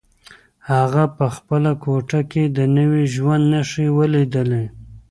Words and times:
هغه 0.71 1.03
په 1.17 1.25
خپله 1.35 1.71
کوټه 1.83 2.21
کې 2.31 2.43
د 2.57 2.59
نوي 2.77 3.03
ژوند 3.15 3.43
نښې 3.53 3.87
ولیدلې. 3.97 4.65